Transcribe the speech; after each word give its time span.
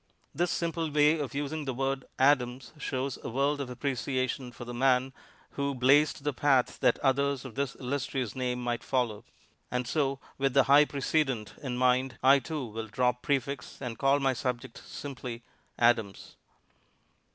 This 0.33 0.49
simple 0.49 0.89
way 0.89 1.19
of 1.19 1.35
using 1.35 1.65
the 1.65 1.75
word 1.75 2.05
"Adams" 2.17 2.73
shows 2.79 3.19
a 3.23 3.29
world 3.29 3.61
of 3.61 3.69
appreciation 3.69 4.51
for 4.51 4.65
the 4.65 4.73
man 4.73 5.13
who 5.51 5.75
blazed 5.75 6.23
the 6.23 6.33
path 6.33 6.79
that 6.79 6.97
others 7.03 7.45
of 7.45 7.53
this 7.53 7.75
illustrious 7.75 8.35
name 8.35 8.59
might 8.63 8.83
follow. 8.83 9.23
And 9.69 9.87
so 9.87 10.19
with 10.39 10.55
the 10.55 10.63
high 10.63 10.85
precedent 10.85 11.53
in 11.61 11.77
mind, 11.77 12.17
I, 12.23 12.39
too, 12.39 12.65
will 12.65 12.87
drop 12.87 13.21
prefix 13.21 13.77
and 13.79 13.99
call 13.99 14.19
my 14.19 14.33
subject 14.33 14.79
simply 14.83 15.43
"Adams." 15.77 16.35